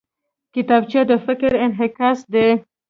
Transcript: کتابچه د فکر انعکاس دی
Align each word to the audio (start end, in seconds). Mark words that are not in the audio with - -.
کتابچه 0.53 1.01
د 1.09 1.11
فکر 1.25 1.51
انعکاس 1.65 2.19
دی 2.33 2.47